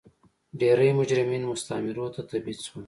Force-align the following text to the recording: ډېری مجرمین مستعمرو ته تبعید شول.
ډېری 0.59 0.89
مجرمین 0.99 1.43
مستعمرو 1.51 2.05
ته 2.15 2.21
تبعید 2.29 2.59
شول. 2.65 2.79